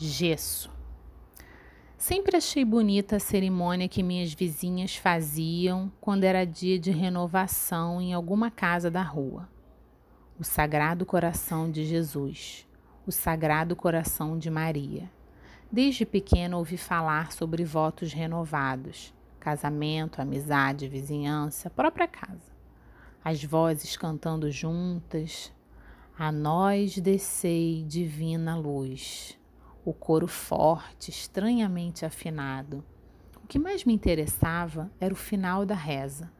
[0.00, 0.70] Gesso.
[1.96, 8.14] Sempre achei bonita a cerimônia que minhas vizinhas faziam quando era dia de renovação em
[8.14, 9.48] alguma casa da rua.
[10.38, 12.64] O Sagrado Coração de Jesus,
[13.04, 15.10] o Sagrado Coração de Maria.
[15.70, 22.52] Desde pequena ouvi falar sobre votos renovados, casamento, amizade, vizinhança, própria casa.
[23.24, 25.52] As vozes cantando juntas,
[26.16, 29.37] a nós descei divina luz
[29.88, 32.84] o coro forte, estranhamente afinado.
[33.42, 36.30] O que mais me interessava era o final da reza,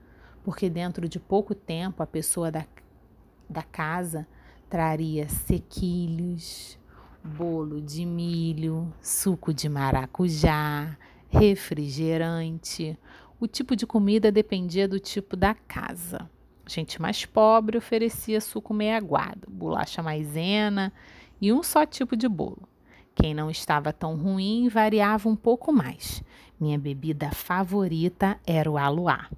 [0.45, 2.67] porque dentro de pouco tempo a pessoa da,
[3.49, 4.29] da casa
[4.69, 6.79] traria sequilhos,
[7.25, 10.99] bolo de milho, suco de maracujá,
[11.31, 12.99] refrigerante.
[13.41, 16.29] O tipo de comida dependia do tipo da casa.
[16.67, 20.93] Gente mais pobre oferecia suco meio aguado, bolacha maisena
[21.41, 22.69] e um só tipo de bolo.
[23.21, 26.23] Quem não estava tão ruim variava um pouco mais.
[26.59, 29.29] Minha bebida favorita era o aluá.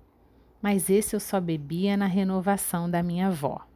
[0.60, 3.66] Mas esse eu só bebia na renovação da minha avó.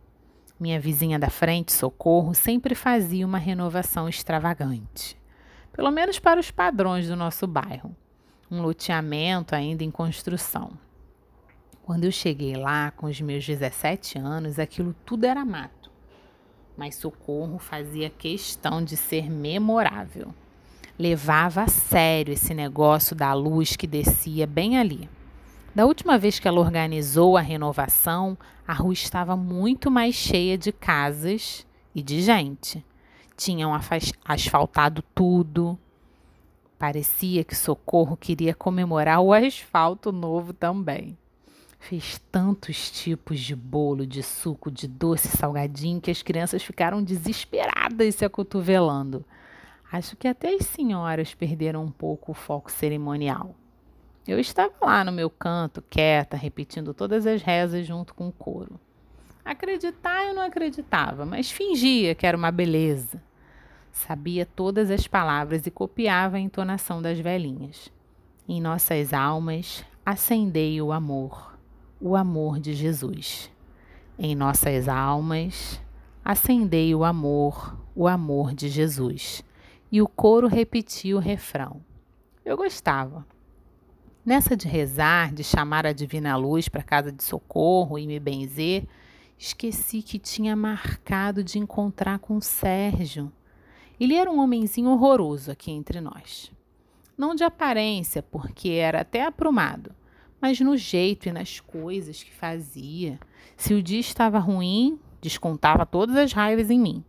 [0.61, 5.16] Minha vizinha da frente, Socorro, sempre fazia uma renovação extravagante.
[5.72, 7.96] Pelo menos para os padrões do nosso bairro.
[8.50, 10.72] Um loteamento ainda em construção.
[11.83, 15.83] Quando eu cheguei lá, com os meus 17 anos, aquilo tudo era mato
[16.77, 20.34] mas Socorro fazia questão de ser memorável.
[20.98, 25.08] Levava a sério esse negócio da luz que descia bem ali.
[25.75, 30.70] Da última vez que ela organizou a renovação, a rua estava muito mais cheia de
[30.70, 32.84] casas e de gente.
[33.36, 33.72] Tinham
[34.25, 35.77] asfaltado tudo.
[36.78, 41.19] Parecia que Socorro queria comemorar o asfalto novo também.
[41.86, 48.14] Fez tantos tipos de bolo, de suco, de doce, salgadinho, que as crianças ficaram desesperadas
[48.14, 49.22] se acotovelando.
[49.92, 53.55] Acho que até as senhoras perderam um pouco o foco cerimonial.
[54.27, 58.80] Eu estava lá no meu canto, quieta, repetindo todas as rezas junto com o coro.
[59.45, 63.22] Acreditar eu não acreditava, mas fingia que era uma beleza.
[63.92, 67.92] Sabia todas as palavras e copiava a entonação das velhinhas.
[68.48, 71.53] Em nossas almas acendei o amor
[72.06, 73.50] o amor de Jesus.
[74.18, 75.80] Em nossas almas,
[76.22, 79.42] acendei o amor, o amor de Jesus.
[79.90, 81.80] E o coro repetia o refrão.
[82.44, 83.26] Eu gostava.
[84.22, 88.86] Nessa de rezar, de chamar a divina luz para casa de socorro e me benzer,
[89.38, 93.32] esqueci que tinha marcado de encontrar com Sérgio.
[93.98, 96.52] Ele era um homenzinho horroroso aqui entre nós.
[97.16, 99.90] Não de aparência, porque era até aprumado,
[100.44, 103.18] mas no jeito e nas coisas que fazia.
[103.56, 107.02] Se o dia estava ruim, descontava todas as raivas em mim.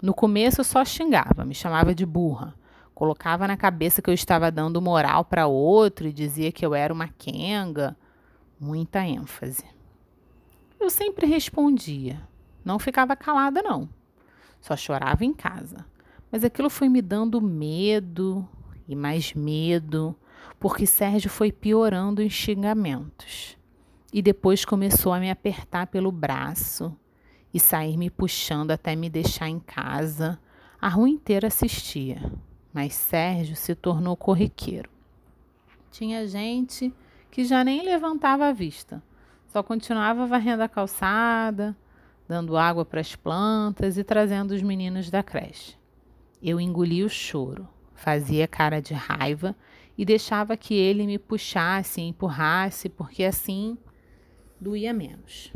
[0.00, 2.54] No começo eu só xingava, me chamava de burra.
[2.94, 6.94] Colocava na cabeça que eu estava dando moral para outro e dizia que eu era
[6.94, 7.96] uma quenga.
[8.60, 9.64] Muita ênfase.
[10.78, 12.22] Eu sempre respondia.
[12.64, 13.88] Não ficava calada, não.
[14.60, 15.84] Só chorava em casa.
[16.30, 18.48] Mas aquilo foi me dando medo
[18.86, 20.14] e mais medo
[20.58, 23.56] porque Sérgio foi piorando os xingamentos.
[24.12, 26.96] E depois começou a me apertar pelo braço
[27.52, 30.38] e sair me puxando até me deixar em casa.
[30.80, 32.32] A rua inteira assistia,
[32.72, 34.90] mas Sérgio se tornou corriqueiro.
[35.90, 36.92] Tinha gente
[37.30, 39.02] que já nem levantava a vista,
[39.48, 41.76] só continuava varrendo a calçada,
[42.26, 45.76] dando água para as plantas e trazendo os meninos da creche.
[46.42, 49.56] Eu engoli o choro, fazia cara de raiva
[49.98, 53.76] e deixava que ele me puxasse, empurrasse, porque assim
[54.60, 55.52] doía menos.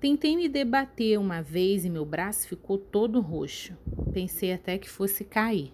[0.00, 3.76] Tentei me debater uma vez e meu braço ficou todo roxo.
[4.10, 5.72] Pensei até que fosse cair.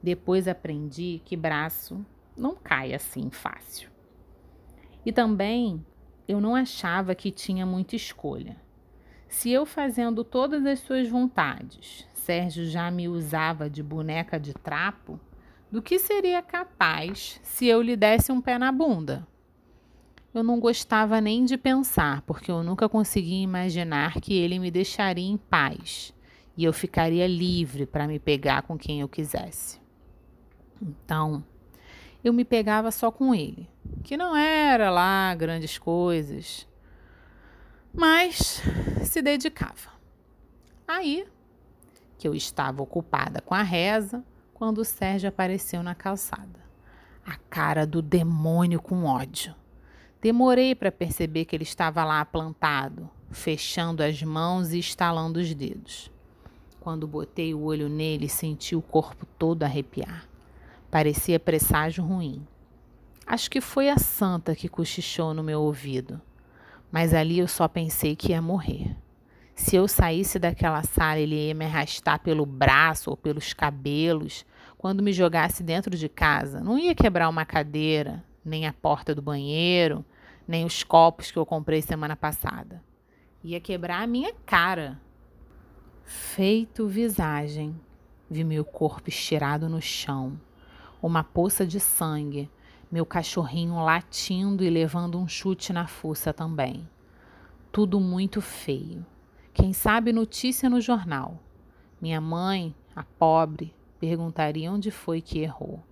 [0.00, 2.06] Depois aprendi que braço
[2.36, 3.90] não cai assim fácil.
[5.04, 5.84] E também
[6.28, 8.56] eu não achava que tinha muita escolha.
[9.28, 15.18] Se eu fazendo todas as suas vontades, Sérgio já me usava de boneca de trapo,
[15.74, 19.26] do que seria capaz se eu lhe desse um pé na bunda.
[20.32, 25.28] Eu não gostava nem de pensar, porque eu nunca conseguia imaginar que ele me deixaria
[25.28, 26.14] em paz
[26.56, 29.80] e eu ficaria livre para me pegar com quem eu quisesse.
[30.80, 31.44] Então,
[32.22, 33.68] eu me pegava só com ele,
[34.04, 36.68] que não era lá grandes coisas,
[37.92, 38.62] mas
[39.02, 39.90] se dedicava.
[40.86, 41.26] Aí
[42.16, 46.64] que eu estava ocupada com a reza, quando o Sérgio apareceu na calçada.
[47.26, 49.54] A cara do demônio com ódio.
[50.22, 56.10] Demorei para perceber que ele estava lá plantado, fechando as mãos e estalando os dedos.
[56.80, 60.26] Quando botei o olho nele, senti o corpo todo arrepiar.
[60.90, 62.46] Parecia presságio ruim.
[63.26, 66.20] Acho que foi a santa que cochichou no meu ouvido.
[66.92, 68.96] Mas ali eu só pensei que ia morrer.
[69.54, 74.44] Se eu saísse daquela sala, ele ia me arrastar pelo braço ou pelos cabelos
[74.76, 76.60] quando me jogasse dentro de casa.
[76.60, 80.04] Não ia quebrar uma cadeira, nem a porta do banheiro,
[80.46, 82.82] nem os copos que eu comprei semana passada.
[83.44, 85.00] Ia quebrar a minha cara.
[86.02, 87.80] Feito visagem,
[88.28, 90.38] vi meu corpo estirado no chão,
[91.00, 92.50] uma poça de sangue,
[92.90, 96.86] meu cachorrinho latindo e levando um chute na fuça também.
[97.72, 99.06] Tudo muito feio.
[99.54, 101.40] Quem sabe notícia no jornal.
[101.98, 105.82] Minha mãe, a pobre, perguntaria onde foi que errou.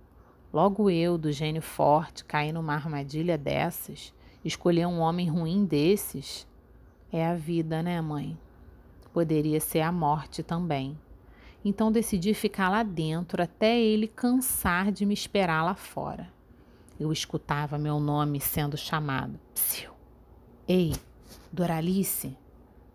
[0.53, 4.13] Logo eu, do gênio forte, caí numa armadilha dessas,
[4.45, 6.47] escolher um homem ruim desses.
[7.11, 8.37] É a vida, né, mãe?
[9.13, 10.97] poderia ser a morte também.
[11.63, 16.27] Então decidi ficar lá dentro até ele cansar de me esperar lá fora.
[16.99, 19.39] Eu escutava meu nome sendo chamado.
[19.53, 19.91] Psiu.
[20.67, 20.93] Ei,
[21.51, 22.35] Doralice!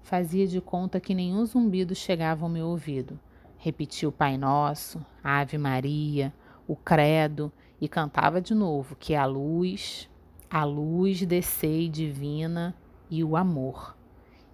[0.09, 3.21] Fazia de conta que nenhum zumbido chegava ao meu ouvido.
[3.59, 6.33] Repetia o Pai Nosso, a Ave Maria,
[6.67, 10.09] o Credo e cantava de novo que a luz,
[10.49, 12.75] a luz descei divina
[13.11, 13.95] e o amor.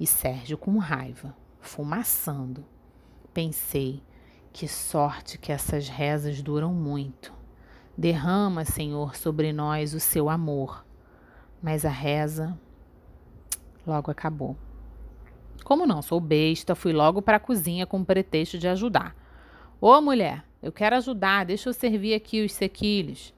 [0.01, 2.65] E Sérgio com raiva fumaçando.
[3.33, 4.03] Pensei,
[4.53, 7.33] que sorte que essas rezas duram muito.
[7.97, 10.85] Derrama, Senhor, sobre nós o seu amor.
[11.63, 12.59] Mas a reza
[13.87, 14.57] logo acabou.
[15.63, 19.15] Como não sou besta, fui logo para a cozinha com o pretexto de ajudar.
[19.81, 23.35] Ô mulher, eu quero ajudar, deixa eu servir aqui os sequilhos.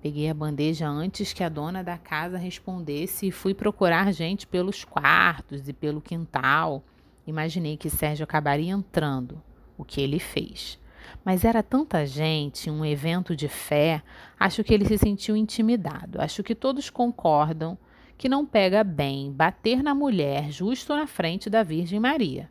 [0.00, 4.84] Peguei a bandeja antes que a dona da casa respondesse e fui procurar gente pelos
[4.84, 6.84] quartos e pelo quintal.
[7.26, 9.42] Imaginei que Sérgio acabaria entrando,
[9.76, 10.78] o que ele fez.
[11.24, 14.02] Mas era tanta gente, um evento de fé,
[14.38, 16.20] acho que ele se sentiu intimidado.
[16.20, 17.76] Acho que todos concordam
[18.18, 22.50] que não pega bem bater na mulher justo na frente da Virgem Maria.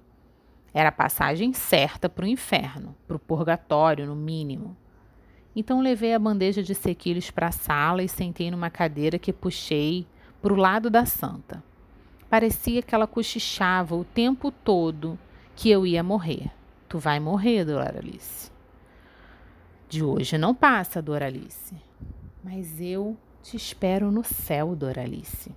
[0.74, 4.78] Era a passagem certa para o inferno, para o purgatório, no mínimo.
[5.54, 10.08] Então levei a bandeja de sequilhos para a sala e sentei numa cadeira que puxei
[10.42, 11.62] para o lado da santa.
[12.30, 15.20] Parecia que ela cochichava o tempo todo
[15.56, 16.50] que eu ia morrer.
[16.88, 18.52] Tu vai morrer, Doralice.
[19.90, 21.76] De hoje não passa, Doralice.
[22.44, 23.18] Mas eu
[23.48, 25.56] te espero no céu, Doralice.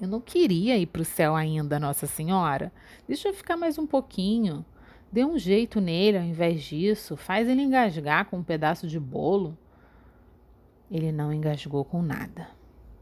[0.00, 2.72] Eu não queria ir para o céu ainda, Nossa Senhora.
[3.08, 4.64] Deixa eu ficar mais um pouquinho.
[5.10, 7.16] Dê um jeito nele ao invés disso.
[7.16, 9.58] Faz ele engasgar com um pedaço de bolo.
[10.88, 12.46] Ele não engasgou com nada.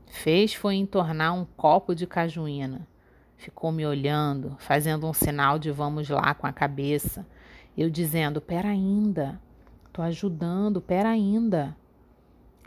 [0.07, 2.89] Fez foi entornar um copo de cajuína.
[3.37, 7.27] Ficou me olhando, fazendo um sinal de vamos lá com a cabeça.
[7.77, 9.39] Eu dizendo: Pera ainda,
[9.93, 11.77] tô ajudando, pera ainda.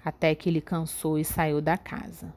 [0.06, 2.32] Até que ele cansou e saiu da casa.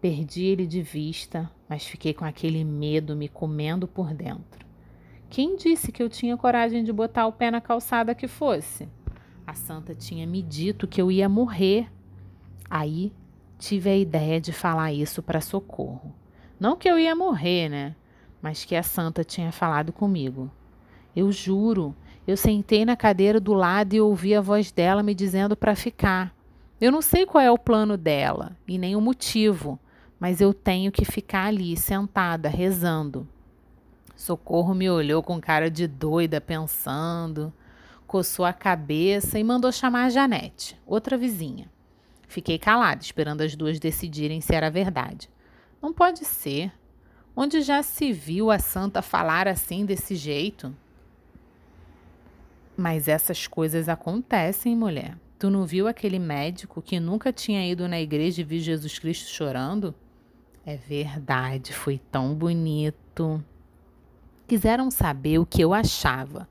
[0.00, 4.64] Perdi ele de vista, mas fiquei com aquele medo me comendo por dentro.
[5.28, 8.88] Quem disse que eu tinha coragem de botar o pé na calçada que fosse?
[9.46, 11.90] A santa tinha me dito que eu ia morrer.
[12.70, 13.12] Aí
[13.58, 16.14] tive a ideia de falar isso para Socorro.
[16.58, 17.94] Não que eu ia morrer, né?
[18.40, 20.50] Mas que a santa tinha falado comigo.
[21.14, 21.94] Eu juro,
[22.26, 26.34] eu sentei na cadeira do lado e ouvi a voz dela me dizendo para ficar.
[26.80, 29.78] Eu não sei qual é o plano dela e nem o motivo,
[30.18, 33.28] mas eu tenho que ficar ali, sentada, rezando.
[34.16, 37.52] Socorro me olhou com cara de doida, pensando,
[38.06, 41.70] coçou a cabeça e mandou chamar a Janete, outra vizinha.
[42.26, 45.30] Fiquei calada, esperando as duas decidirem se era verdade.
[45.80, 46.72] Não pode ser.
[47.36, 50.74] Onde já se viu a santa falar assim desse jeito?
[52.76, 55.16] Mas essas coisas acontecem, mulher.
[55.44, 59.28] Tu não viu aquele médico que nunca tinha ido na igreja e viu Jesus Cristo
[59.28, 59.94] chorando?
[60.64, 63.44] É verdade, foi tão bonito.
[64.48, 66.48] Quiseram saber o que eu achava.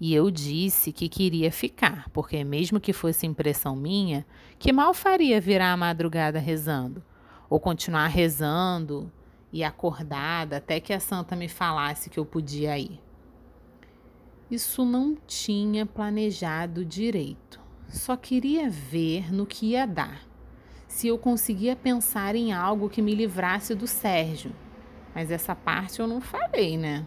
[0.00, 4.26] E eu disse que queria ficar, porque mesmo que fosse impressão minha,
[4.58, 7.04] que mal faria virar a madrugada rezando,
[7.48, 9.12] ou continuar rezando
[9.52, 13.00] e acordada até que a santa me falasse que eu podia ir.
[14.50, 17.62] Isso não tinha planejado direito.
[17.94, 20.22] Só queria ver no que ia dar.
[20.86, 24.52] Se eu conseguia pensar em algo que me livrasse do Sérgio.
[25.14, 27.06] Mas essa parte eu não falei, né?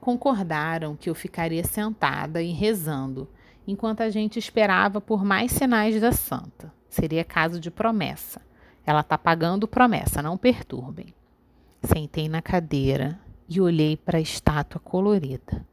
[0.00, 3.28] concordaram que eu ficaria sentada e rezando,
[3.66, 6.72] enquanto a gente esperava por mais sinais da santa.
[6.88, 8.40] Seria caso de promessa.
[8.84, 11.14] Ela está pagando promessa, não perturbem.
[11.82, 15.64] Sentei na cadeira e olhei para a estátua colorida.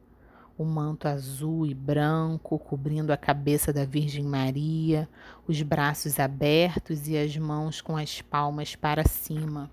[0.58, 5.08] O manto azul e branco cobrindo a cabeça da Virgem Maria,
[5.46, 9.70] os braços abertos e as mãos com as palmas para cima.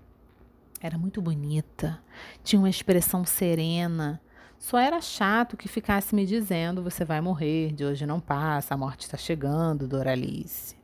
[0.80, 2.00] Era muito bonita,
[2.44, 4.20] tinha uma expressão serena.
[4.58, 8.78] Só era chato que ficasse me dizendo: você vai morrer, de hoje não passa, a
[8.78, 10.76] morte está chegando, Doralice.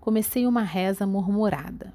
[0.00, 1.94] Comecei uma reza murmurada.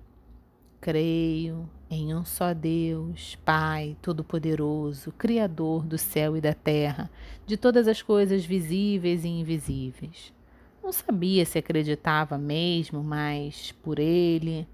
[0.82, 7.10] Creio em um só Deus, Pai Todo-Poderoso, Criador do céu e da terra,
[7.48, 10.32] de todas as coisas visíveis e invisíveis.
[10.84, 14.68] Não sabia se acreditava mesmo, mas por Ele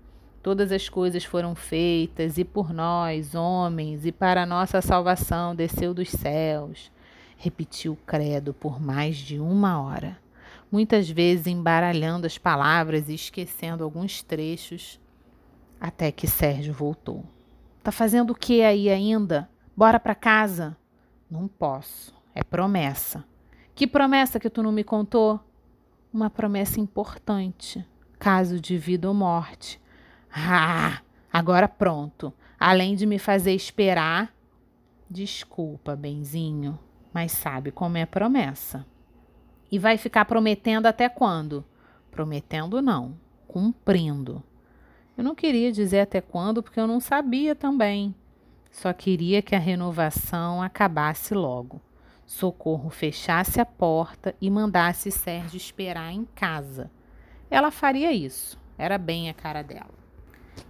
[0.44, 5.92] todas as coisas foram feitas, e por nós, homens, e para a nossa salvação desceu
[5.92, 6.92] dos céus.
[7.36, 10.20] Repetiu o credo por mais de uma hora,
[10.72, 15.00] muitas vezes embaralhando as palavras e esquecendo alguns trechos
[15.79, 17.24] até que Sérgio voltou.
[17.84, 19.50] Tá fazendo o que aí ainda?
[19.75, 20.75] Bora para casa.
[21.29, 22.13] Não posso.
[22.34, 23.24] É promessa.
[23.74, 25.39] Que promessa que tu não me contou?
[26.13, 27.86] Uma promessa importante.
[28.17, 29.82] Caso de vida ou morte.
[30.34, 31.01] Ah,
[31.32, 32.34] agora pronto.
[32.60, 34.34] Além de me fazer esperar.
[35.10, 36.79] Desculpa, benzinho,
[37.13, 38.86] mas sabe como é promessa.
[39.72, 41.63] E vai ficar prometendo até quando?
[42.10, 43.15] Prometendo não,
[43.48, 44.44] cumprindo.
[45.18, 48.14] Eu não queria dizer até quando, porque eu não sabia também.
[48.70, 51.82] Só queria que a renovação acabasse logo.
[52.26, 56.92] Socorro fechasse a porta e mandasse Sérgio esperar em casa.
[57.50, 59.94] Ela faria isso, era bem a cara dela.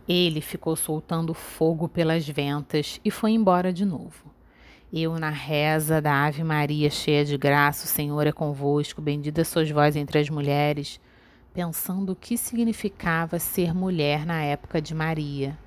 [0.08, 4.32] Ele ficou soltando fogo pelas ventas e foi embora de novo.
[4.94, 9.70] Eu, na reza da Ave Maria, cheia de graça, o Senhor é convosco, bendita sois
[9.72, 11.00] vós entre as mulheres,
[11.56, 15.58] pensando o que significava ser mulher na época de Maria.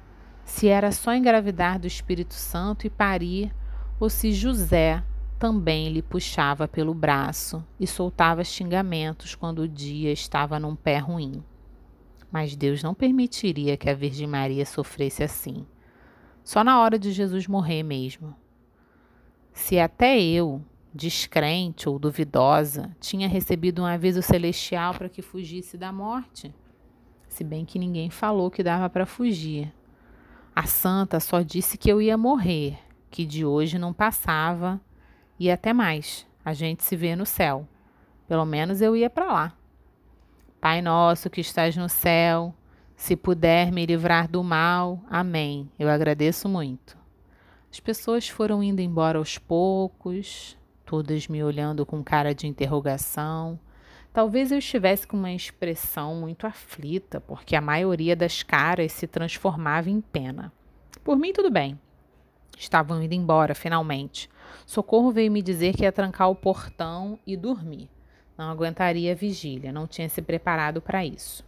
[0.44, 3.54] Se era só engravidar do Espírito Santo e parir,
[3.98, 5.02] ou se José
[5.38, 11.42] também lhe puxava pelo braço e soltava xingamentos quando o dia estava num pé ruim.
[12.30, 15.64] Mas Deus não permitiria que a Virgem Maria sofresse assim.
[16.44, 18.36] Só na hora de Jesus morrer mesmo.
[19.54, 25.92] Se até eu, descrente ou duvidosa, tinha recebido um aviso celestial para que fugisse da
[25.92, 26.54] morte,
[27.28, 29.72] se bem que ninguém falou que dava para fugir.
[30.54, 32.78] A santa só disse que eu ia morrer,
[33.10, 34.80] que de hoje não passava
[35.38, 36.26] e até mais.
[36.44, 37.68] A gente se vê no céu.
[38.26, 39.52] Pelo menos eu ia para lá.
[40.60, 42.52] Pai nosso que estás no céu,
[42.96, 45.70] se puder me livrar do mal, amém.
[45.78, 46.98] Eu agradeço muito.
[47.70, 50.57] As pessoas foram indo embora aos poucos,
[50.88, 53.60] todas me olhando com cara de interrogação.
[54.10, 59.90] Talvez eu estivesse com uma expressão muito aflita, porque a maioria das caras se transformava
[59.90, 60.50] em pena.
[61.04, 61.78] Por mim, tudo bem.
[62.56, 64.30] Estavam indo embora, finalmente.
[64.64, 67.90] Socorro veio me dizer que ia trancar o portão e dormir.
[68.38, 71.44] Não aguentaria a vigília, não tinha se preparado para isso.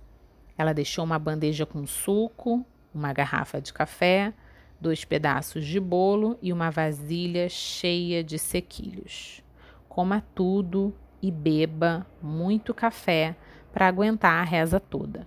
[0.56, 2.62] Ela deixou uma bandeja com suco,
[2.94, 4.35] uma garrafa de café,
[4.81, 9.43] dois pedaços de bolo e uma vasilha cheia de sequilhos.
[9.89, 13.37] Coma tudo e beba muito café
[13.73, 15.27] para aguentar a reza toda.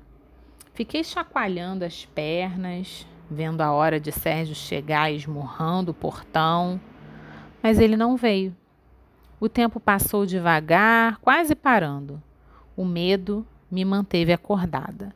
[0.73, 6.81] Fiquei chacoalhando as pernas, vendo a hora de Sérgio chegar esmurrando o portão,
[7.61, 8.55] mas ele não veio.
[9.39, 12.21] O tempo passou devagar, quase parando.
[12.75, 15.13] O medo me manteve acordada.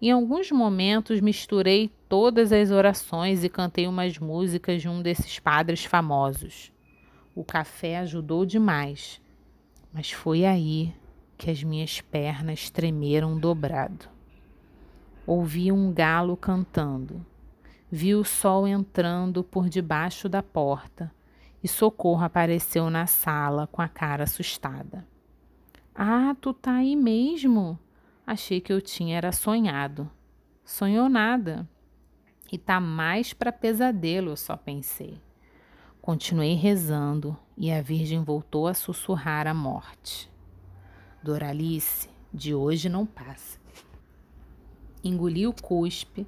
[0.00, 5.84] Em alguns momentos misturei todas as orações e cantei umas músicas de um desses padres
[5.84, 6.72] famosos.
[7.34, 9.20] O café ajudou demais,
[9.92, 10.94] mas foi aí
[11.36, 14.08] que as minhas pernas tremeram dobrado.
[15.26, 17.26] Ouvi um galo cantando.
[17.90, 21.12] Vi o sol entrando por debaixo da porta
[21.64, 25.04] e Socorro apareceu na sala com a cara assustada.
[25.92, 27.76] Ah, tu tá aí mesmo?
[28.24, 30.08] Achei que eu tinha era sonhado.
[30.64, 31.68] Sonhou nada.
[32.54, 35.20] E tá mais para pesadelo, eu só pensei.
[36.00, 40.30] Continuei rezando e a Virgem voltou a sussurrar a morte.
[41.20, 43.58] Doralice, de hoje não passa.
[45.02, 46.24] Engoli o cuspe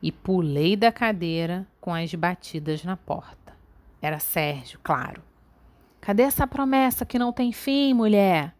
[0.00, 3.52] e pulei da cadeira com as batidas na porta.
[4.00, 5.20] Era Sérgio, claro.
[6.00, 8.54] Cadê essa promessa que não tem fim, mulher?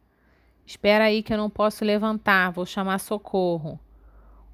[0.66, 3.78] Espera aí que eu não posso levantar, vou chamar socorro.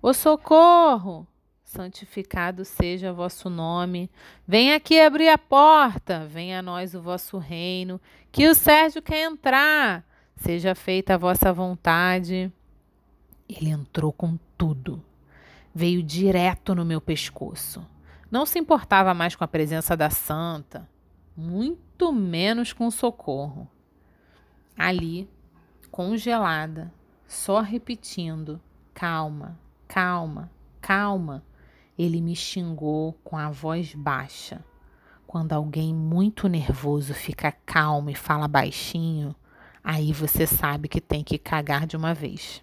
[0.03, 1.27] Ô socorro!
[1.65, 4.11] Santificado seja vosso nome.
[4.47, 6.27] Venha aqui abrir a porta.
[6.27, 8.01] Venha a nós o vosso reino.
[8.31, 10.05] Que o Sérgio quer entrar.
[10.37, 12.53] Seja feita a vossa vontade.
[13.49, 15.03] Ele entrou com tudo.
[15.75, 17.87] Veio direto no meu pescoço.
[18.31, 20.89] Não se importava mais com a presença da santa.
[21.37, 23.69] muito menos com socorro.
[24.77, 25.29] Ali,
[25.91, 26.93] congelada,
[27.27, 28.61] só repetindo:
[28.95, 30.51] calma, calma,
[30.81, 31.43] calma,
[32.03, 34.65] ele me xingou com a voz baixa.
[35.27, 39.35] Quando alguém muito nervoso fica calmo e fala baixinho,
[39.83, 42.63] aí você sabe que tem que cagar de uma vez.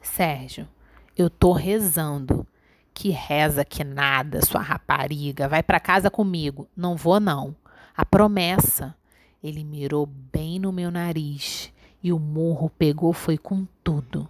[0.00, 0.68] Sérgio,
[1.16, 2.46] eu tô rezando.
[2.94, 5.48] Que reza que nada, sua rapariga.
[5.48, 6.68] Vai para casa comigo.
[6.76, 7.54] Não vou, não.
[7.96, 8.96] A promessa.
[9.42, 14.28] Ele mirou bem no meu nariz e o murro pegou foi com tudo.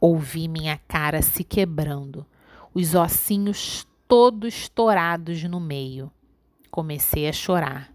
[0.00, 2.24] Ouvi minha cara se quebrando,
[2.72, 6.10] os ossinhos todos estourados no meio.
[6.70, 7.92] Comecei a chorar.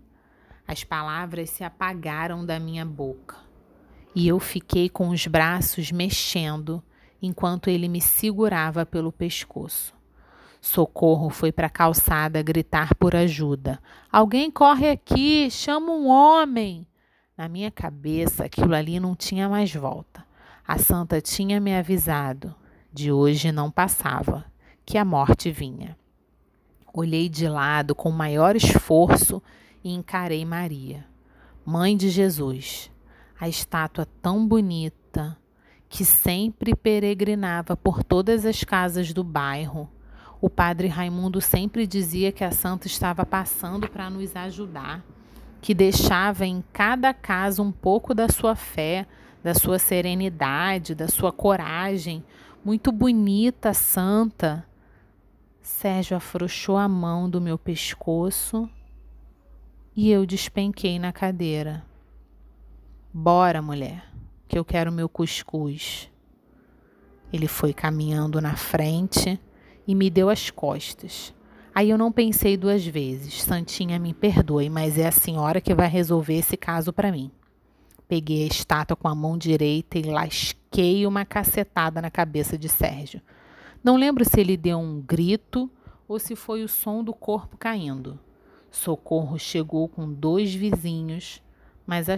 [0.67, 3.45] As palavras se apagaram da minha boca
[4.15, 6.81] e eu fiquei com os braços mexendo
[7.21, 9.93] enquanto ele me segurava pelo pescoço.
[10.61, 13.79] Socorro foi para a calçada gritar por ajuda.
[14.11, 16.87] Alguém corre aqui, chama um homem.
[17.37, 20.25] Na minha cabeça, aquilo ali não tinha mais volta.
[20.65, 22.55] A santa tinha me avisado.
[22.91, 24.45] De hoje não passava,
[24.85, 25.97] que a morte vinha.
[26.93, 29.41] Olhei de lado com maior esforço
[29.83, 31.05] e encarei Maria,
[31.65, 32.91] mãe de Jesus,
[33.39, 35.37] a estátua tão bonita
[35.89, 39.89] que sempre peregrinava por todas as casas do bairro
[40.45, 45.03] o padre Raimundo sempre dizia que a santa estava passando para nos ajudar,
[45.59, 49.07] que deixava em cada casa um pouco da sua fé,
[49.43, 52.23] da sua serenidade, da sua coragem.
[52.63, 54.63] Muito bonita, santa.
[55.65, 58.69] Sérgio afrouxou a mão do meu pescoço
[59.95, 61.83] e eu despenquei na cadeira.
[63.11, 64.05] Bora, mulher,
[64.47, 66.07] que eu quero meu cuscuz.
[67.33, 69.39] Ele foi caminhando na frente
[69.87, 71.33] e me deu as costas.
[71.73, 73.41] Aí eu não pensei duas vezes.
[73.41, 77.31] Santinha, me perdoe, mas é a senhora que vai resolver esse caso para mim.
[78.07, 83.19] Peguei a estátua com a mão direita e lasquei uma cacetada na cabeça de Sérgio.
[83.85, 85.69] Não lembro se ele deu um grito
[86.07, 88.19] ou se foi o som do corpo caindo.
[88.71, 91.39] Socorro chegou com dois vizinhos,
[91.85, 92.15] mas a,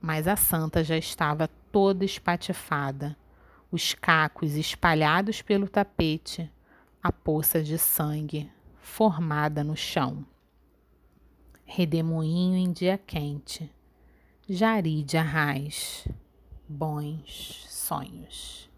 [0.00, 3.16] mas a santa já estava toda espatifada,
[3.70, 6.50] os cacos espalhados pelo tapete
[7.00, 8.50] a poça de sangue
[8.80, 10.26] formada no chão.
[11.64, 13.70] Redemoinho em dia quente,
[14.48, 16.08] jari de arraiz,
[16.68, 18.73] bons sonhos.